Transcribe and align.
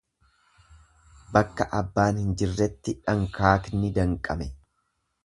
Bakka 1.35 1.67
abbaan 1.79 2.21
hin 2.21 2.31
jirretti 2.39 2.97
dhankaakni 3.05 3.93
danqame. 3.99 4.49